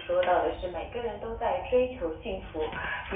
[0.00, 2.60] 说到的是每个人都在追求幸福，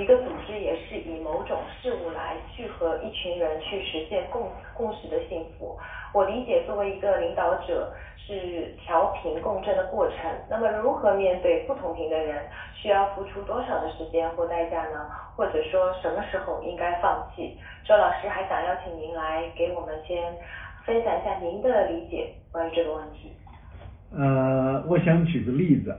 [0.00, 5.78] 一个组织也是以某种事物来聚合一群人去实现共共识的幸福。
[6.14, 10.16] 我理解作为一个领导者是调频共振的过程，
[10.48, 15.10] 那么如何面对不同频的人，需要付出多少的时间或代价呢？
[15.36, 17.56] 或者说什么时候应该放弃？
[17.84, 20.32] 周老师还想邀请您来给我们先
[20.84, 23.32] 分享一下您的理解关于这个问题。
[24.10, 25.94] 呃，我想举个例子，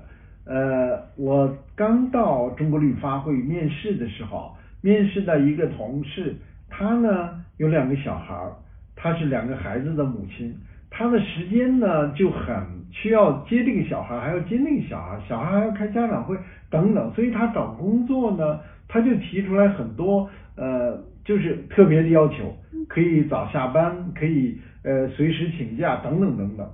[0.50, 6.36] 呃，我刚到中国绿发会面试的时候，面试的一个同事，
[6.68, 8.52] 他呢有两个小孩儿，
[8.96, 10.56] 他是两个孩子的母亲，
[10.90, 12.56] 他的时间呢就很
[12.92, 16.36] 需要接这个小孩，还要接那个小孩，小孩还要开家长会
[16.72, 26.68] 等等，所以他找工作呢，他就提出来很多呃，就是特别的要求，可以早下班，可以呃随时请假等等等等。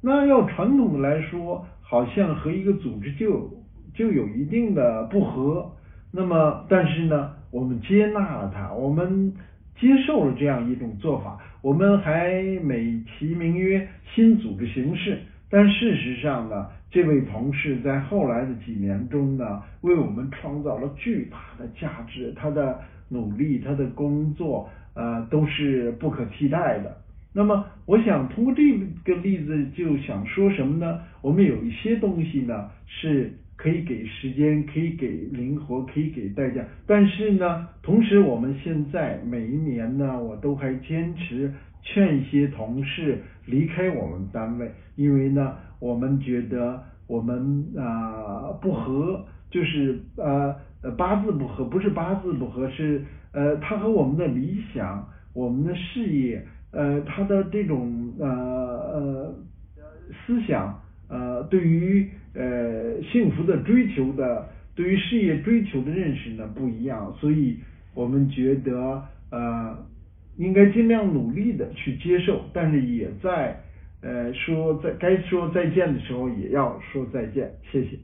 [0.00, 3.50] 那要传统的来说，好像和一个组织就
[3.94, 5.72] 就有一定的不合。
[6.12, 9.32] 那么，但是呢，我们接纳了它，我们
[9.80, 15.18] 接受了这样一种做法，我们还美其名曰新组织形式。
[15.50, 26.94] 但事实上呢，这位同事在后来的几年中呢，为我们创造了巨大的价值，他的努力，他的工作，呃，都是不可替代的。
[27.38, 30.98] 那么，我想通过这个例子，就想说什么呢？
[31.22, 36.64] 我们有一些东西呢，是可以给时间，可以给灵活，可以给代价。
[36.84, 50.52] 但是呢，同时我们现在每一年呢，我都还坚持劝一些同事离开我们单位，因为呢，我们觉得我们啊不合，就是呃
[50.96, 56.44] 八字不合，不是八字不合，是呃他和我们的理想，我们的事业。
[56.70, 59.34] 呃，他的这种呃呃
[60.26, 67.58] 思想，呃，对于呃幸福的追求的，对于事业追求的认识呢不一样，所以
[67.94, 69.78] 我们觉得呃
[70.36, 73.58] 应该尽量努力的去接受，但是也在
[74.02, 77.98] 呃说在该说再见的时候也要说再见，谢谢。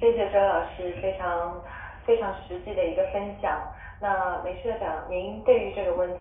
[0.00, 1.62] 谢谢周老师非常
[2.06, 3.60] 非常实际的一个分享。
[4.02, 6.18] 那梅社长，您对于这个问题？